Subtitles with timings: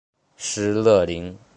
[0.35, 1.37] 施乐灵。